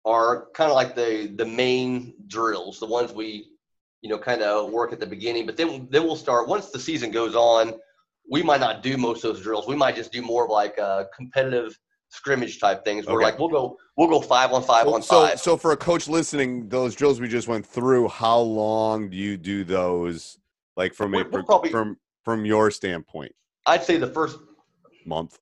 are 0.05 0.47
kind 0.53 0.69
of 0.69 0.75
like 0.75 0.95
the 0.95 1.33
the 1.35 1.45
main 1.45 2.13
drills, 2.27 2.79
the 2.79 2.85
ones 2.85 3.11
we 3.11 3.47
you 4.01 4.09
know 4.09 4.17
kind 4.17 4.41
of 4.41 4.71
work 4.71 4.93
at 4.93 4.99
the 4.99 5.05
beginning, 5.05 5.45
but 5.45 5.57
then 5.57 5.87
then 5.89 6.03
we'll 6.03 6.15
start 6.15 6.47
once 6.47 6.69
the 6.69 6.79
season 6.79 7.11
goes 7.11 7.35
on, 7.35 7.73
we 8.29 8.43
might 8.43 8.59
not 8.59 8.83
do 8.83 8.97
most 8.97 9.23
of 9.23 9.33
those 9.33 9.43
drills. 9.43 9.67
We 9.67 9.75
might 9.75 9.95
just 9.95 10.11
do 10.11 10.21
more 10.21 10.45
of 10.45 10.51
like 10.51 10.77
uh 10.79 11.05
competitive 11.15 11.77
scrimmage 12.09 12.59
type 12.59 12.85
things 12.85 13.07
where 13.07 13.15
Okay. 13.17 13.25
like 13.25 13.39
we'll 13.39 13.49
go 13.49 13.77
we'll 13.97 14.07
go 14.07 14.21
5 14.21 14.53
on 14.53 14.63
5 14.63 14.83
so, 14.85 14.93
on 14.95 15.01
so 15.01 15.27
5. 15.27 15.39
so 15.39 15.57
for 15.57 15.71
a 15.71 15.77
coach 15.77 16.07
listening, 16.07 16.69
those 16.69 16.95
drills 16.95 17.19
we 17.19 17.27
just 17.27 17.47
went 17.47 17.65
through, 17.65 18.07
how 18.07 18.39
long 18.39 19.09
do 19.09 19.17
you 19.17 19.37
do 19.37 19.63
those 19.63 20.37
Like 20.77 20.93
from 20.93 21.13
a 21.13 21.17
We're- 21.17 21.29
we're 21.31 21.43
probably- 21.43 21.71
from 21.71 21.97
from 22.23 22.45
your 22.45 22.69
standpoint, 22.71 23.33
I'd 23.65 23.83
say 23.83 23.97
the 23.97 24.07
first 24.07 24.37
month. 25.05 25.39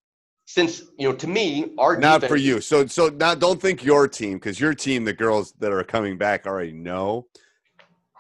Since 0.54 0.84
you 1.00 1.10
know 1.10 1.16
to 1.16 1.28
me 1.28 1.74
our 1.80 1.98
Not 1.98 2.26
for 2.26 2.36
you. 2.36 2.62
So 2.62 2.86
so 2.86 3.10
not 3.10 3.40
don't 3.40 3.60
think 3.60 3.84
your 3.84 4.08
team 4.08 4.34
because 4.34 4.60
your 4.60 4.76
team, 4.76 5.04
the 5.04 5.14
girls 5.14 5.54
that 5.60 5.72
are 5.72 5.84
coming 5.84 6.16
back 6.16 6.46
already 6.46 6.74
know. 6.74 7.26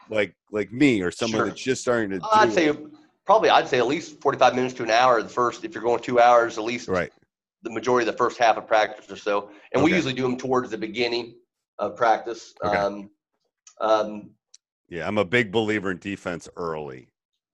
Like 0.09 0.33
like 0.51 0.71
me 0.71 1.01
or 1.01 1.11
someone 1.11 1.39
Sure. 1.39 1.47
that's 1.47 1.61
just 1.61 1.83
starting 1.83 2.09
to. 2.09 2.25
I'd 2.33 2.49
do 2.49 2.55
say 2.55 2.65
it. 2.69 2.79
probably 3.25 3.51
I'd 3.51 3.67
say 3.67 3.77
at 3.77 3.85
least 3.85 4.19
45 4.19 4.55
minutes 4.55 4.73
to 4.75 4.83
an 4.83 4.89
hour. 4.89 5.21
The 5.21 5.29
first, 5.29 5.63
if 5.63 5.75
you're 5.75 5.83
going 5.83 6.01
two 6.01 6.19
hours, 6.19 6.57
at 6.57 6.63
least 6.63 6.87
right. 6.87 7.11
the 7.61 7.69
majority 7.69 8.07
of 8.07 8.13
the 8.13 8.17
first 8.17 8.39
half 8.39 8.57
of 8.57 8.65
practice 8.67 9.09
or 9.11 9.15
so. 9.15 9.51
And 9.71 9.83
we 9.83 9.93
usually 9.93 10.13
do 10.13 10.23
them 10.23 10.37
towards 10.37 10.71
the 10.71 10.77
beginning 10.77 11.35
of 11.77 11.95
practice. 11.95 12.53
Okay. 12.63 12.75
Um, 12.77 13.09
um, 13.79 14.31
Yeah, 14.89 15.07
I'm 15.07 15.19
a 15.19 15.25
big 15.25 15.51
believer 15.51 15.91
in 15.91 15.99
defense 15.99 16.49
early, 16.57 17.09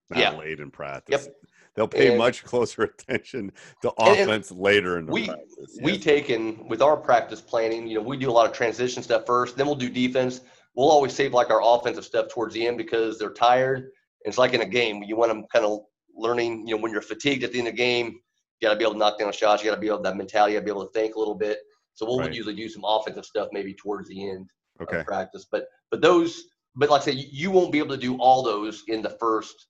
not 0.09 0.19
Yeah. 0.19 0.37
late 0.37 0.59
in 0.61 0.71
practice. 0.71 1.25
Yep. 1.25 1.35
They'll 1.75 1.87
pay 1.87 2.09
And- 2.09 2.17
much 2.17 2.43
closer 2.51 2.83
attention 2.83 3.51
to 3.81 3.91
offense 3.97 4.51
later 4.51 4.97
in 4.97 5.05
the 5.05 5.11
we 5.11 5.27
practice. 5.27 5.77
we 5.81 5.97
take 5.97 6.29
in 6.29 6.67
with 6.67 6.81
our 6.81 6.97
practice 6.97 7.41
planning. 7.41 7.87
You 7.87 7.95
know, 7.99 8.01
we 8.03 8.17
do 8.17 8.29
a 8.29 8.31
lot 8.31 8.45
of 8.49 8.53
transition 8.53 9.03
stuff 9.03 9.25
first, 9.25 9.55
then 9.57 9.65
we'll 9.65 9.75
do 9.75 9.89
defense. 9.89 10.41
We'll 10.75 10.89
always 10.91 11.13
save 11.13 11.33
like 11.33 11.49
our 11.49 11.61
offensive 11.63 12.05
stuff 12.05 12.27
towards 12.29 12.53
the 12.53 12.65
end 12.65 12.77
because 12.77 13.17
they're 13.17 13.33
tired. 13.33 13.91
It's 14.25 14.37
like 14.37 14.53
in 14.53 14.61
a 14.61 14.65
game, 14.65 15.03
you 15.03 15.15
want 15.15 15.29
them 15.29 15.45
kind 15.51 15.65
of 15.65 15.79
learning. 16.15 16.67
You 16.67 16.75
know, 16.75 16.81
when 16.81 16.91
you're 16.91 17.01
fatigued 17.01 17.43
at 17.43 17.51
the 17.51 17.59
end 17.59 17.67
of 17.67 17.73
the 17.73 17.77
game, 17.77 18.19
you 18.59 18.67
got 18.67 18.73
to 18.73 18.77
be 18.77 18.83
able 18.83 18.93
to 18.93 18.99
knock 18.99 19.17
down 19.19 19.31
shots. 19.31 19.63
You 19.63 19.69
got 19.69 19.75
to 19.75 19.81
be 19.81 19.87
able 19.87 20.01
that 20.01 20.17
mentality. 20.17 20.53
You 20.53 20.59
got 20.59 20.61
to 20.61 20.73
be 20.73 20.77
able 20.77 20.85
to 20.85 20.91
think 20.91 21.15
a 21.15 21.19
little 21.19 21.35
bit. 21.35 21.59
So 21.93 22.05
we'll 22.05 22.19
Right. 22.19 22.33
usually 22.33 22.55
do 22.55 22.69
some 22.69 22.83
offensive 22.85 23.25
stuff 23.25 23.49
maybe 23.51 23.73
towards 23.73 24.07
the 24.09 24.29
end 24.29 24.49
Okay. 24.81 24.99
of 24.99 25.05
practice. 25.05 25.47
But 25.51 25.67
but 25.91 26.01
those, 26.01 26.43
but 26.75 26.89
like 26.89 27.01
I 27.01 27.05
say, 27.05 27.11
you, 27.13 27.27
you 27.31 27.51
won't 27.51 27.71
be 27.71 27.79
able 27.79 27.95
to 27.95 28.01
do 28.01 28.17
all 28.17 28.43
those 28.43 28.83
in 28.87 29.01
the 29.01 29.09
first. 29.19 29.67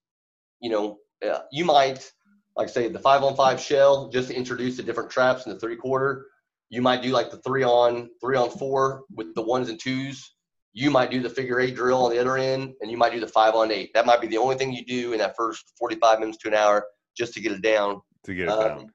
You 0.60 0.70
know, 0.70 0.98
uh, 1.28 1.40
you 1.52 1.66
might 1.66 2.12
like 2.56 2.68
I 2.68 2.72
say 2.72 2.88
the 2.90 3.00
five 3.00 3.24
on 3.24 3.36
five 3.36 3.60
shell 3.60 4.10
just 4.10 4.30
to 4.30 4.36
introduce 4.36 4.78
the 4.78 4.84
different 4.84 5.10
traps 5.10 5.46
in 5.46 5.54
the 5.54 5.60
three 5.60 5.78
quarter. 5.78 6.26
You 6.70 6.82
might 6.82 7.02
do 7.02 7.10
like 7.10 7.32
the 7.32 7.38
three 7.38 7.64
on 7.64 8.10
three 8.22 8.36
on 8.36 8.50
four 8.50 9.04
with 9.16 9.34
the 9.34 9.42
ones 9.42 9.70
and 9.70 9.80
twos. 9.80 10.36
You 10.74 10.92
might 10.92 11.10
do 11.10 11.22
the 11.22 11.30
figure 11.30 11.60
eight 11.60 11.76
drill 11.76 12.04
on 12.04 12.12
the 12.12 12.20
other 12.20 12.38
end, 12.38 12.74
and 12.82 12.92
you 12.92 12.98
might 12.98 13.12
do 13.12 13.20
the 13.20 13.28
five 13.28 13.56
on 13.56 13.72
eight. 13.72 13.92
That 13.94 14.06
might 14.06 14.22
be 14.22 14.28
the 14.28 14.38
only 14.38 14.56
thing 14.56 14.72
you 14.72 14.86
do 14.86 15.14
in 15.14 15.20
that 15.20 15.36
first 15.36 15.74
45 15.80 16.20
minutes 16.20 16.38
to 16.40 16.50
an 16.50 16.54
hour 16.54 16.86
just 17.18 17.34
to 17.36 17.40
get 17.40 17.54
it 17.54 17.62
down. 17.62 18.02
To 18.26 18.36
get 18.36 18.44
it 18.44 18.52
Um, 18.52 18.68
down. 18.68 18.94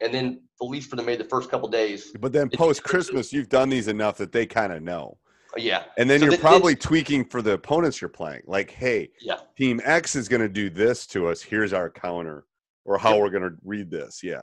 And 0.00 0.12
then 0.12 0.42
at 0.60 0.68
least 0.68 0.90
for 0.90 0.96
the 0.96 1.02
maybe 1.02 1.22
the 1.22 1.28
first 1.28 1.50
couple 1.50 1.68
days. 1.68 2.12
But 2.20 2.32
then 2.32 2.50
post 2.50 2.82
Christmas, 2.82 3.32
you've 3.32 3.48
done 3.48 3.70
these 3.70 3.88
enough 3.88 4.18
that 4.18 4.32
they 4.32 4.44
kind 4.44 4.72
of 4.72 4.82
know. 4.82 5.18
Yeah. 5.56 5.84
And 5.98 6.08
then 6.08 6.18
So 6.20 6.24
you're 6.26 6.30
th- 6.32 6.40
probably 6.40 6.74
tweaking 6.76 7.24
for 7.24 7.42
the 7.42 7.52
opponents 7.52 8.00
you're 8.00 8.08
playing. 8.08 8.42
Like, 8.46 8.70
hey, 8.70 9.10
Yeah. 9.20 9.36
team 9.56 9.80
X 9.84 10.14
is 10.16 10.28
going 10.28 10.42
to 10.42 10.48
do 10.48 10.70
this 10.70 11.06
to 11.08 11.28
us. 11.28 11.42
Here's 11.42 11.72
our 11.72 11.90
counter, 11.90 12.44
or 12.84 12.98
how 12.98 13.12
Yep. 13.14 13.20
we're 13.20 13.30
going 13.30 13.42
to 13.42 13.56
read 13.64 13.90
this. 13.90 14.22
Yeah. 14.22 14.42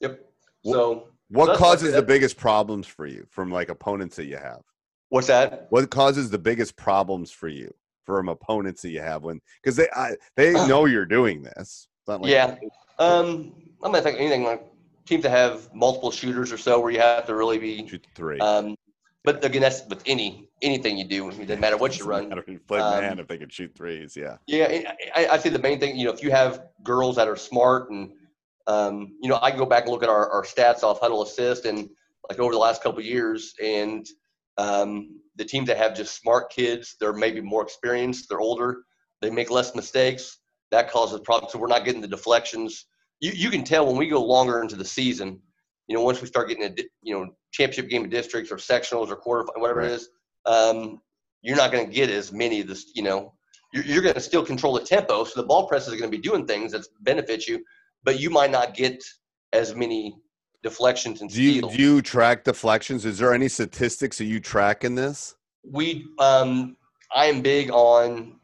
Yep. 0.00 0.20
So 0.64 1.08
What 1.28 1.56
causes 1.58 1.92
the 1.94 2.02
biggest 2.02 2.36
problems 2.36 2.86
for 2.86 3.06
you 3.06 3.26
from 3.30 3.50
like 3.50 3.68
opponents 3.68 4.16
that 4.16 4.26
you 4.26 4.36
have? 4.36 4.60
what's 5.08 5.28
that? 5.28 5.66
What 5.70 5.88
causes 5.90 6.30
the 6.30 6.38
biggest 6.38 6.76
problems 6.76 7.30
for 7.30 7.46
you 7.48 7.72
from 8.04 8.28
opponents 8.28 8.82
that 8.82 8.90
you 8.90 9.00
have 9.00 9.22
when 9.22 9.40
because 9.62 9.76
they 9.76 9.88
I, 9.94 10.14
they 10.36 10.52
know 10.68 10.84
you're 10.86 11.06
doing 11.06 11.42
this. 11.42 11.88
Like 12.06 12.20
yeah. 12.24 12.56
Um, 12.98 13.54
I'm 13.82 13.92
not 13.92 14.02
think 14.02 14.18
anything 14.18 14.42
like 14.44 14.64
teams 15.06 15.22
that 15.22 15.30
have 15.30 15.72
multiple 15.74 16.10
shooters 16.10 16.50
or 16.52 16.58
so 16.58 16.80
where 16.80 16.90
you 16.90 16.98
have 17.00 17.26
to 17.26 17.34
really 17.36 17.58
be. 17.58 17.86
shoot 17.86 18.04
three. 18.16 18.38
Um, 18.40 18.74
but 19.26 19.44
again, 19.44 19.60
that's 19.60 19.82
with 19.88 20.02
any 20.06 20.48
anything 20.62 20.96
you 20.96 21.04
do. 21.04 21.28
It 21.28 21.48
doesn't 21.48 21.60
matter 21.60 21.76
what 21.76 21.98
you 21.98 22.06
run. 22.06 22.30
play 22.68 22.78
Um, 22.78 23.02
man 23.02 23.18
if 23.18 23.26
they 23.26 23.36
can 23.36 23.50
shoot 23.50 23.74
threes. 23.74 24.16
Yeah. 24.16 24.36
Yeah, 24.46 24.92
I, 25.14 25.26
I- 25.26 25.38
think 25.38 25.52
the 25.52 25.60
main 25.60 25.80
thing, 25.80 25.96
you 25.98 26.06
know, 26.06 26.12
if 26.12 26.22
you 26.22 26.30
have 26.30 26.62
girls 26.84 27.16
that 27.16 27.26
are 27.26 27.34
smart 27.36 27.90
and, 27.90 28.12
um, 28.68 29.16
you 29.20 29.28
know, 29.28 29.38
I 29.42 29.50
can 29.50 29.58
go 29.58 29.66
back 29.66 29.82
and 29.82 29.92
look 29.92 30.04
at 30.04 30.08
our, 30.08 30.30
our 30.30 30.44
stats 30.44 30.84
off 30.84 31.00
Hudl 31.00 31.24
Assist 31.24 31.64
and 31.66 31.90
like 32.30 32.38
over 32.38 32.52
the 32.52 32.58
last 32.58 32.82
couple 32.84 33.00
of 33.00 33.04
years, 33.04 33.52
and 33.62 34.06
um, 34.58 35.20
the 35.34 35.44
teams 35.44 35.66
that 35.66 35.76
have 35.76 35.96
just 35.96 36.20
smart 36.20 36.50
kids, 36.50 36.94
they're 37.00 37.12
maybe 37.12 37.40
more 37.40 37.62
experienced, 37.62 38.28
they're 38.28 38.40
older, 38.40 38.82
they 39.20 39.30
make 39.30 39.50
less 39.50 39.74
mistakes. 39.74 40.38
That 40.70 40.90
causes 40.90 41.20
problems. 41.24 41.52
So 41.52 41.58
we're 41.58 41.66
not 41.66 41.84
getting 41.84 42.00
the 42.00 42.08
deflections. 42.08 42.86
You 43.20 43.32
you 43.32 43.50
can 43.50 43.64
tell 43.64 43.86
when 43.86 43.96
we 43.96 44.08
go 44.08 44.24
longer 44.24 44.62
into 44.62 44.76
the 44.76 44.84
season. 44.84 45.40
You 45.88 45.96
know, 45.96 46.02
once 46.02 46.20
we 46.20 46.26
start 46.26 46.48
getting 46.48 46.64
a 46.64 46.74
you 47.02 47.14
know 47.14 47.30
championship 47.52 47.88
game 47.90 48.04
of 48.04 48.10
districts 48.10 48.50
or 48.50 48.56
sectionals 48.56 49.08
or 49.08 49.16
quarter 49.16 49.46
whatever 49.56 49.80
Right. 49.80 49.90
it 49.90 49.94
is, 49.94 50.08
um, 50.46 51.00
you're 51.42 51.56
not 51.56 51.72
going 51.72 51.86
to 51.86 51.92
get 51.92 52.10
as 52.10 52.32
many 52.32 52.60
of 52.60 52.66
this. 52.68 52.90
You 52.94 53.02
know, 53.02 53.32
you're, 53.72 53.84
you're 53.84 54.02
going 54.02 54.14
to 54.14 54.20
still 54.20 54.44
control 54.44 54.74
the 54.74 54.84
tempo. 54.84 55.24
So 55.24 55.40
the 55.40 55.46
ball 55.46 55.66
press 55.68 55.86
is 55.86 55.94
going 55.94 56.10
to 56.10 56.16
be 56.16 56.22
doing 56.22 56.46
things 56.46 56.72
that 56.72 56.86
benefit 57.02 57.46
you, 57.46 57.64
but 58.04 58.18
you 58.20 58.30
might 58.30 58.50
not 58.50 58.74
get 58.74 59.02
as 59.52 59.74
many 59.76 60.16
deflections 60.62 61.20
and 61.20 61.30
Do 61.30 61.40
you 61.42 61.58
steals. 61.58 61.76
do 61.76 61.82
you 61.82 62.02
track 62.02 62.42
deflections? 62.42 63.04
Is 63.04 63.18
there 63.18 63.32
any 63.32 63.48
statistics 63.48 64.18
that 64.18 64.24
you 64.24 64.40
track 64.40 64.82
in 64.84 64.94
this? 64.94 65.34
we, 65.68 66.06
um, 66.20 66.76
I 67.14 67.26
am 67.26 67.40
big 67.40 67.70
on 67.72 68.36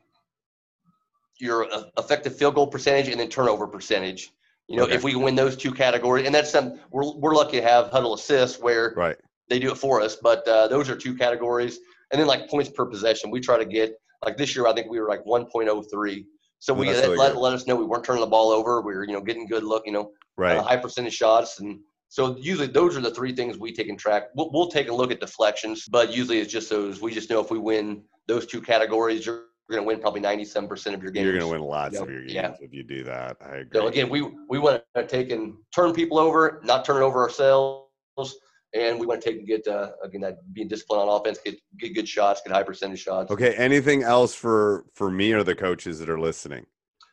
your 1.39 1.73
uh, 1.73 1.85
effective 1.99 2.37
field 2.37 2.55
goal 2.57 2.67
percentage 2.67 3.09
and 3.09 3.21
then 3.21 3.29
turnover 3.29 3.67
percentage. 3.67 4.33
You 4.69 4.77
know, 4.77 4.85
Okay. 4.85 4.95
if 4.95 5.05
we 5.05 5.15
win 5.15 5.35
those 5.35 5.57
two 5.57 5.73
categories, 5.73 6.27
and 6.27 6.35
that's 6.35 6.51
some 6.51 6.79
we're 6.91 7.11
we're 7.17 7.35
lucky 7.35 7.59
to 7.61 7.63
have 7.63 7.91
Hudl 7.91 8.15
Assist 8.15 8.63
where 8.63 8.95
Right. 8.97 9.17
they 9.49 9.59
do 9.59 9.71
it 9.73 9.77
for 9.79 10.01
us. 10.01 10.17
But 10.17 10.47
uh, 10.49 10.69
those 10.69 10.89
are 10.89 10.97
two 10.97 11.15
categories, 11.17 11.79
and 12.11 12.21
then 12.21 12.27
like 12.29 12.49
points 12.49 12.71
per 12.71 12.87
possession, 12.87 13.31
we 13.31 13.41
try 13.41 13.59
to 13.59 13.65
get 13.65 13.95
like 14.25 14.37
this 14.37 14.55
year. 14.55 14.67
I 14.67 14.73
think 14.73 14.89
we 14.91 15.01
were 15.01 15.09
like 15.09 15.25
1.03. 15.25 16.25
So 16.61 16.73
Oh, 16.73 16.77
we 16.79 16.87
let, 16.87 17.03
really 17.05 17.17
let, 17.19 17.33
good. 17.33 17.41
let 17.41 17.53
us 17.55 17.67
know 17.67 17.75
we 17.75 17.85
weren't 17.85 18.05
turning 18.05 18.21
the 18.21 18.27
ball 18.29 18.51
over. 18.51 18.81
We 18.83 18.95
were 18.95 19.05
you 19.05 19.13
know 19.13 19.21
getting 19.21 19.47
good 19.47 19.65
look. 19.65 19.83
You 19.85 19.93
know, 19.93 20.13
Right. 20.39 20.57
uh, 20.57 20.63
high 20.63 20.77
percentage 20.77 21.15
shots, 21.15 21.59
and 21.61 21.81
so 22.09 22.37
usually 22.39 22.69
those 22.69 22.97
are 22.97 23.01
the 23.01 23.11
three 23.13 23.35
things 23.35 23.59
we 23.59 23.73
take 23.73 23.89
in 23.89 23.97
track. 23.97 24.29
We'll, 24.37 24.51
we'll 24.53 24.69
take 24.69 24.89
a 24.89 24.95
look 24.95 25.11
at 25.11 25.21
deflections, 25.21 25.87
but 25.91 26.15
usually 26.15 26.39
it's 26.39 26.53
just 26.53 26.71
those. 26.71 27.03
We 27.03 27.13
just 27.13 27.29
know 27.31 27.41
if 27.41 27.51
we 27.51 27.59
win 27.59 28.05
those 28.29 28.47
two 28.47 28.61
categories, 28.63 29.27
you're 29.27 29.47
going 29.71 29.83
to 29.83 29.87
win 29.87 30.01
probably 30.01 30.21
97% 30.21 30.95
of 30.95 31.03
your 31.03 31.11
games. 31.13 31.25
You're 31.25 31.33
going 31.39 31.45
to 31.45 31.49
win 31.59 31.63
lots 31.63 31.95
Yep. 31.95 32.03
of 32.03 32.11
your 32.11 32.21
games 32.23 32.33
Yeah. 32.33 32.55
if 32.61 32.73
you 32.73 32.83
do 32.83 33.05
that. 33.05 33.37
I 33.41 33.57
agree. 33.59 33.81
So 33.81 33.87
again, 33.89 34.09
we 34.09 34.23
we 34.49 34.59
want 34.59 34.83
to 34.97 35.07
take 35.07 35.31
and 35.31 35.55
turn 35.75 35.93
people 35.93 36.19
over, 36.19 36.61
not 36.65 36.85
turn 36.85 36.97
it 36.97 37.05
over 37.05 37.23
ourselves, 37.23 37.87
and 38.75 38.99
we 38.99 39.07
want 39.07 39.21
to 39.23 39.31
take 39.31 39.39
and 39.39 39.47
get 39.47 39.67
uh, 39.69 39.93
again 40.03 40.21
that 40.23 40.39
being 40.53 40.69
disciplined 40.69 41.03
on 41.09 41.21
offense, 41.21 41.39
get 41.45 41.57
get 41.79 41.95
good 41.95 42.09
shots, 42.09 42.43
get 42.45 42.53
high 42.53 42.63
percentage 42.63 43.01
shots. 43.03 43.31
Okay. 43.31 43.55
Anything 43.55 44.03
else 44.03 44.35
for 44.35 44.85
for 44.95 45.11
me 45.11 45.33
or 45.33 45.43
the 45.45 45.55
coaches 45.55 45.99
that 46.01 46.09
are 46.11 46.21
listening? 46.21 46.67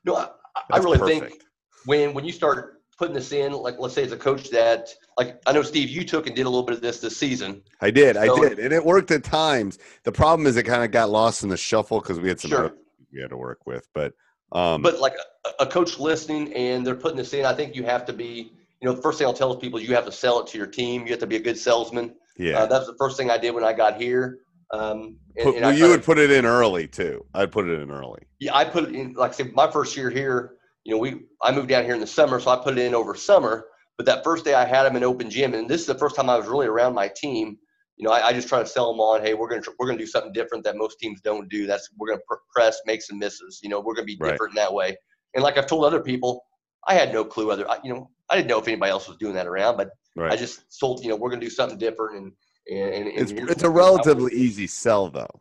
No, 0.06 0.16
I, 0.16 0.30
I 0.72 0.78
really 0.78 0.98
perfect. 0.98 1.32
think 1.32 1.42
when 1.86 2.14
when 2.14 2.26
you 2.26 2.32
start 2.32 2.79
putting 3.00 3.16
this 3.16 3.32
in, 3.32 3.54
like 3.54 3.80
let's 3.80 3.96
say 3.96 4.04
as 4.04 4.12
a 4.12 4.18
coach 4.18 4.50
that 4.52 4.90
like 5.18 5.42
I 5.48 5.54
know 5.54 5.64
Steve, 5.64 5.90
you 5.90 6.04
took 6.04 6.28
and 6.28 6.36
did 6.36 6.46
a 6.46 6.50
little 6.50 6.66
bit 6.66 6.76
of 6.76 6.82
this 6.82 7.00
this 7.00 7.18
season. 7.18 7.64
I 7.82 7.90
did. 7.90 8.18
I 8.18 8.28
did, 8.36 8.60
and 8.60 8.74
it 8.74 8.84
worked 8.86 9.10
at 9.12 9.24
times. 9.24 9.80
The 10.04 10.12
problem 10.12 10.46
is 10.46 10.58
it 10.58 10.64
kind 10.64 10.84
of 10.84 10.92
got 10.92 11.10
lost 11.10 11.42
in 11.42 11.50
the 11.50 11.58
shuffle 11.58 12.02
because 12.02 12.20
we 12.20 12.28
had 12.28 12.40
some 12.40 12.52
Sure. 12.52 12.74
we 13.14 13.22
had 13.22 13.30
to 13.30 13.38
work 13.38 13.66
with. 13.66 13.88
But 13.94 14.14
um, 14.52 14.82
But 14.82 15.00
like 15.00 15.14
a, 15.60 15.64
a 15.64 15.66
coach 15.66 15.98
listening 15.98 16.54
and 16.54 16.86
they're 16.86 16.96
putting 16.96 17.18
this 17.18 17.34
in, 17.34 17.46
I 17.46 17.54
think 17.54 17.76
you 17.76 17.84
have 17.86 18.06
to 18.06 18.14
be. 18.14 18.52
You 18.82 18.88
know, 18.88 18.94
the 18.94 19.02
first 19.02 19.18
thing 19.18 19.28
I'll 19.28 19.34
tell 19.34 19.54
people 19.58 19.80
is 19.80 19.88
you 19.90 19.96
have 19.96 20.06
to 20.06 20.12
sell 20.12 20.40
it 20.42 20.48
to 20.48 20.58
your 20.58 20.68
team. 20.68 21.04
You 21.06 21.12
have 21.12 21.20
to 21.20 21.28
be 21.28 21.36
a 21.36 21.42
good 21.42 21.58
salesman. 21.58 22.16
yeah, 22.38 22.60
Uh, 22.60 22.66
that 22.68 22.78
was 22.80 22.88
the 22.88 22.96
first 22.98 23.18
thing 23.18 23.30
I 23.30 23.38
did 23.38 23.52
when 23.54 23.64
I 23.66 23.74
got 23.74 24.02
here. 24.02 24.40
Um, 24.72 25.18
and, 25.36 25.44
Put- 25.46 25.56
and 25.58 25.66
I 25.66 25.70
well, 25.70 25.78
you 25.78 25.84
to- 25.86 25.90
would 25.92 26.04
put 26.04 26.18
it 26.18 26.32
in 26.32 26.46
early 26.46 26.88
too. 26.88 27.26
I'd 27.34 27.52
put 27.52 27.68
it 27.68 27.78
in 27.82 27.92
early. 27.92 28.22
Yeah, 28.40 28.56
I 28.56 28.64
put 28.64 28.86
it 28.86 28.96
in. 28.96 29.14
Like 29.14 29.32
I 29.32 29.34
said, 29.34 29.54
my 29.54 29.70
first 29.70 29.98
year 29.98 30.10
here, 30.10 30.54
you 30.90 30.96
know, 30.96 31.00
we 31.00 31.22
I 31.44 31.52
moved 31.52 31.70
down 31.70 31.84
here 31.84 31.94
in 31.94 32.00
the 32.00 32.08
summer, 32.08 32.40
so 32.40 32.50
I 32.50 32.56
put 32.56 32.76
it 32.76 32.84
in 32.84 32.96
over 32.96 33.14
summer. 33.14 33.68
But 33.96 34.08
that 34.08 34.24
first 34.24 34.44
day, 34.44 34.56
I 34.56 34.66
had 34.66 34.84
them 34.84 34.96
in 34.96 35.04
open 35.04 35.30
gym, 35.30 35.54
and 35.54 35.70
this 35.70 35.82
is 35.82 35.88
the 35.88 35.94
first 35.94 36.16
time 36.16 36.32
I 36.32 36.38
was 36.38 36.48
really 36.48 36.66
around 36.66 36.96
my 36.96 37.12
team. 37.16 37.60
You 37.98 38.08
know, 38.08 38.12
I, 38.12 38.30
I 38.30 38.34
just 38.34 38.48
try 38.48 38.58
to 38.58 38.66
sell 38.66 38.92
them 38.92 39.00
on. 39.00 39.22
Hey, 39.22 39.36
we're 39.36 39.50
gonna 39.50 39.62
we're 39.78 39.86
gonna 39.86 40.00
do 40.00 40.08
something 40.08 40.34
different 40.34 40.64
that 40.64 40.78
most 40.78 40.98
teams 41.00 41.22
don't 41.22 41.48
do. 41.48 41.68
That's 41.68 41.88
we're 41.96 42.10
gonna 42.10 42.22
press, 42.56 42.82
make 42.88 43.04
some 43.04 43.20
misses. 43.20 43.60
You 43.62 43.70
know, 43.70 43.80
we're 43.82 43.94
gonna 43.94 44.06
be 44.06 44.18
Right. 44.20 44.32
different 44.32 44.54
in 44.54 44.56
that 44.56 44.74
way. 44.74 44.98
And 45.36 45.44
like 45.44 45.60
I've 45.60 45.68
told 45.68 45.86
other 45.86 46.02
people, 46.02 46.44
I 46.88 46.96
had 46.96 47.14
no 47.14 47.24
clue 47.24 47.52
other. 47.52 47.70
I, 47.70 47.78
you 47.84 47.94
know, 47.94 48.10
I 48.32 48.36
didn't 48.36 48.48
know 48.48 48.58
if 48.58 48.68
anybody 48.68 48.90
else 48.90 49.08
was 49.08 49.18
doing 49.18 49.36
that 49.36 49.46
around, 49.46 49.78
but 49.78 49.92
Right. 50.16 50.32
I 50.32 50.38
just 50.38 50.80
told 50.80 51.04
you 51.04 51.10
know 51.10 51.16
we're 51.16 51.30
gonna 51.30 51.42
do 51.42 51.52
something 51.52 51.78
different. 51.78 52.18
And 52.18 52.32
and, 52.76 52.94
and, 52.96 53.08
it's 53.20 53.32
it's 53.32 53.64
a 53.64 53.70
relatively 53.70 54.34
easy 54.34 54.66
sell 54.66 55.10
though. 55.10 55.40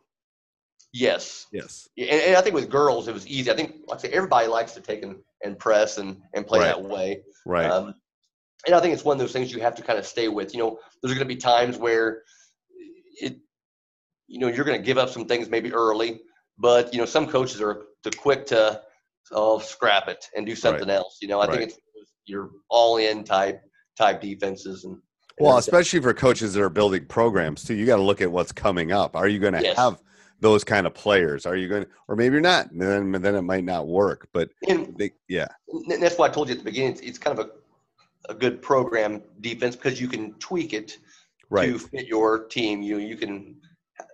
Yes. 0.93 1.47
Yes. 1.51 1.87
And, 1.97 2.09
and 2.09 2.35
I 2.35 2.41
think 2.41 2.55
with 2.55 2.69
girls 2.69 3.07
it 3.07 3.13
was 3.13 3.27
easy. 3.27 3.51
I 3.51 3.55
think 3.55 3.75
like 3.87 3.99
I 3.99 4.01
say 4.03 4.09
everybody 4.09 4.47
likes 4.47 4.73
to 4.73 4.81
take 4.81 5.03
and, 5.03 5.17
and 5.43 5.57
press 5.57 5.97
and, 5.97 6.21
and 6.33 6.45
play 6.45 6.59
Right. 6.59 6.65
that 6.67 6.83
way. 6.83 7.21
Right. 7.45 7.69
Um, 7.69 7.95
and 8.65 8.75
I 8.75 8.79
think 8.81 8.93
it's 8.93 9.05
one 9.05 9.15
of 9.15 9.19
those 9.19 9.31
things 9.31 9.53
you 9.53 9.61
have 9.61 9.75
to 9.75 9.81
kind 9.81 9.97
of 9.97 10.05
stay 10.05 10.27
with. 10.27 10.53
You 10.53 10.59
know, 10.59 10.79
there's 11.01 11.13
going 11.13 11.27
to 11.27 11.33
be 11.33 11.39
times 11.39 11.77
where 11.77 12.23
it, 13.21 13.37
you 14.27 14.39
know, 14.39 14.47
you're 14.47 14.65
going 14.65 14.79
to 14.79 14.85
give 14.85 14.97
up 14.97 15.09
some 15.09 15.25
things 15.25 15.49
maybe 15.49 15.73
early, 15.73 16.21
but 16.57 16.93
you 16.93 16.99
know, 16.99 17.05
some 17.05 17.27
coaches 17.27 17.61
are 17.61 17.83
too 18.03 18.11
quick 18.17 18.45
to 18.47 18.81
oh 19.31 19.59
scrap 19.59 20.07
it 20.07 20.25
and 20.35 20.45
do 20.45 20.55
something 20.55 20.89
else. 20.89 21.19
You 21.21 21.29
know, 21.29 21.39
I 21.39 21.47
Right. 21.47 21.59
think 21.59 21.71
it's 21.71 21.79
you're 22.25 22.49
all 22.69 22.97
in 22.97 23.23
type 23.23 23.61
type 23.97 24.21
defenses 24.21 24.83
and 24.83 24.97
Well, 25.39 25.57
especially 25.57 26.01
for 26.01 26.13
coaches 26.13 26.53
that 26.53 26.61
are 26.61 26.69
building 26.69 27.05
programs 27.05 27.63
too, 27.63 27.73
you 27.73 27.85
got 27.85 27.95
to 27.95 28.03
look 28.03 28.21
at 28.21 28.31
what's 28.31 28.51
coming 28.51 28.91
up. 28.91 29.15
Are 29.15 29.27
you 29.27 29.39
going 29.39 29.53
to 29.53 29.61
Yes. 29.61 29.77
have 29.77 30.01
those 30.39 30.63
kind 30.63 30.87
of 30.87 30.93
players? 30.93 31.45
Are 31.45 31.55
you 31.55 31.67
going, 31.67 31.85
or 32.07 32.15
maybe 32.15 32.33
you're 32.33 32.41
not, 32.41 32.71
and 32.71 32.81
then 32.81 33.11
then 33.21 33.35
it 33.35 33.41
might 33.41 33.63
not 33.63 33.87
work. 33.87 34.27
But 34.33 34.49
they, 34.67 35.11
yeah, 35.27 35.47
And 35.67 36.01
that's 36.01 36.17
why 36.17 36.27
I 36.27 36.29
told 36.29 36.49
you 36.49 36.53
at 36.53 36.59
the 36.59 36.65
beginning. 36.65 36.93
It's, 36.93 37.01
it's 37.01 37.17
kind 37.17 37.37
of 37.37 37.45
a, 37.47 38.31
a 38.31 38.35
good 38.35 38.61
program 38.61 39.21
defense 39.41 39.75
because 39.75 39.99
you 39.99 40.07
can 40.07 40.33
tweak 40.35 40.73
it 40.73 40.97
right. 41.49 41.67
to 41.67 41.79
fit 41.79 42.07
your 42.07 42.45
team. 42.45 42.81
You 42.81 42.97
you 42.97 43.15
can 43.17 43.55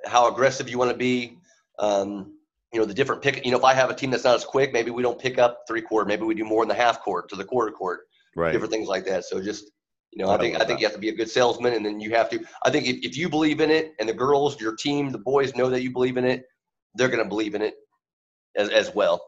how 0.06 0.32
aggressive 0.32 0.70
you 0.70 0.78
want 0.78 0.92
to 0.92 0.98
be. 0.98 1.38
Um, 1.80 2.34
you 2.74 2.80
know 2.80 2.86
the 2.86 2.94
different 2.94 3.22
pick. 3.22 3.46
You 3.46 3.52
know 3.52 3.58
if 3.58 3.64
I 3.64 3.74
have 3.74 3.90
a 3.90 3.96
team 3.96 4.12
that's 4.12 4.24
not 4.24 4.36
as 4.36 4.46
quick, 4.46 4.74
maybe 4.74 4.92
we 4.92 5.02
don't 5.02 5.20
pick 5.20 5.38
up 5.38 5.64
three 5.68 5.82
quarter. 5.82 6.06
Maybe 6.08 6.24
we 6.24 6.36
do 6.36 6.44
more 6.44 6.64
in 6.64 6.68
the 6.68 6.76
half 6.76 7.02
court 7.02 7.30
to 7.30 7.36
the 7.36 7.46
quarter 7.46 7.72
court. 7.72 8.02
Right. 8.36 8.52
Different 8.52 8.74
things 8.74 8.88
like 8.88 9.06
that. 9.06 9.24
So 9.24 9.42
just 9.42 9.72
you 10.16 10.26
know 10.26 10.32
I 10.32 10.36
I 10.36 10.38
think 10.40 10.56
I 10.56 10.60
think 10.60 10.70
that. 10.70 10.80
you 10.80 10.86
have 10.88 10.94
to 10.94 11.00
be 11.00 11.10
a 11.10 11.16
good 11.16 11.30
salesman, 11.30 11.74
and 11.74 11.86
then 11.86 12.00
you 12.00 12.12
have 12.12 12.30
to. 12.30 12.40
I 12.64 12.72
think 12.72 12.88
if, 12.88 12.98
if 13.04 13.18
you 13.18 13.30
believe 13.30 13.60
in 13.60 13.70
it, 13.70 13.94
and 14.00 14.10
the 14.10 14.14
girls, 14.14 14.60
your 14.60 14.76
team, 14.76 15.12
the 15.12 15.20
boys 15.20 15.56
know 15.56 15.70
that 15.70 15.84
you 15.84 15.92
believe 15.92 16.18
in 16.18 16.26
it, 16.26 16.46
they're 16.96 17.10
going 17.10 17.24
to 17.24 17.30
believe 17.30 17.54
in 17.54 17.62
it 17.62 17.76
as 18.58 18.70
as 18.70 18.96
well. 18.96 19.22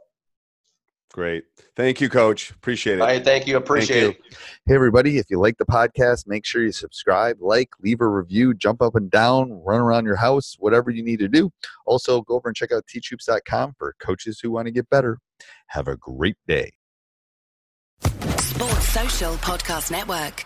Great. 1.13 1.45
Thank 1.75 2.01
you, 2.01 2.09
Coach. 2.09 2.51
Appreciate 2.51 2.95
it. 2.99 3.01
All 3.01 3.07
right, 3.07 3.23
thank 3.23 3.47
you. 3.47 3.57
Appreciate 3.57 4.01
you. 4.01 4.09
it. 4.09 4.37
Hey, 4.65 4.75
everybody, 4.75 5.17
if 5.17 5.29
you 5.29 5.39
like 5.39 5.57
the 5.57 5.65
podcast, 5.65 6.27
make 6.27 6.45
sure 6.45 6.61
you 6.61 6.71
subscribe, 6.71 7.37
like, 7.39 7.69
leave 7.81 8.01
a 8.01 8.07
review, 8.07 8.53
jump 8.53 8.81
up 8.81 8.95
and 8.95 9.09
down, 9.09 9.51
run 9.63 9.79
around 9.79 10.05
your 10.05 10.17
house, 10.17 10.57
whatever 10.59 10.91
you 10.91 11.01
need 11.03 11.19
to 11.19 11.29
do. 11.29 11.49
Also, 11.85 12.21
go 12.21 12.35
over 12.35 12.49
and 12.49 12.55
check 12.55 12.71
out 12.71 12.83
teachhoops.com 12.93 13.75
for 13.79 13.95
coaches 13.99 14.39
who 14.43 14.51
want 14.51 14.67
to 14.67 14.71
get 14.71 14.89
better. 14.89 15.17
Have 15.67 15.87
a 15.87 15.95
great 15.95 16.37
day. 16.45 16.73
Sports 18.01 18.89
Social 18.89 19.33
Podcast 19.35 19.91
Network. 19.91 20.45